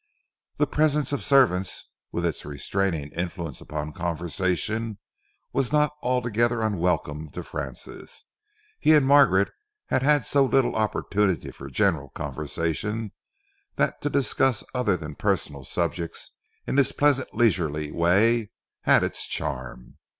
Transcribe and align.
The 0.57 0.65
presence 0.65 1.11
of 1.11 1.23
servants, 1.23 1.87
with 2.11 2.25
its 2.25 2.43
restraining 2.43 3.11
influence 3.11 3.61
upon 3.61 3.93
conversation, 3.93 4.97
was 5.53 5.71
not 5.71 5.91
altogether 6.01 6.59
unwelcome 6.61 7.29
to 7.33 7.43
Francis. 7.43 8.25
He 8.79 8.93
and 8.95 9.05
Margaret 9.05 9.51
had 9.89 10.01
had 10.01 10.25
so 10.25 10.43
little 10.45 10.75
opportunity 10.75 11.51
for 11.51 11.69
general 11.69 12.09
conversation 12.09 13.11
that 13.75 14.01
to 14.01 14.09
discuss 14.09 14.63
other 14.73 14.97
than 14.97 15.13
personal 15.13 15.63
subjects 15.63 16.31
in 16.65 16.77
this 16.77 16.91
pleasant, 16.91 17.35
leisurely 17.35 17.91
way 17.91 18.49
had 18.85 19.03
its 19.03 19.27
charm. 19.27 19.99